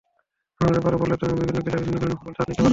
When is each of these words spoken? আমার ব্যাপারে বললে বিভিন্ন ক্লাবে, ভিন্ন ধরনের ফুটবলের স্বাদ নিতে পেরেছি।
আমার 0.59 0.73
ব্যাপারে 0.75 0.97
বললে 1.01 1.15
বিভিন্ন 1.41 1.59
ক্লাবে, 1.65 1.83
ভিন্ন 1.85 1.97
ধরনের 2.01 2.19
ফুটবলের 2.19 2.35
স্বাদ 2.37 2.47
নিতে 2.49 2.57
পেরেছি। 2.61 2.69